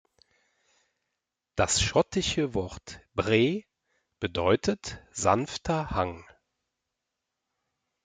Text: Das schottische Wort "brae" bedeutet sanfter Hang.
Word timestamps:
Das 1.55 1.79
schottische 1.79 2.55
Wort 2.55 3.01
"brae" 3.13 3.65
bedeutet 4.19 4.97
sanfter 5.11 5.91
Hang. 5.91 6.25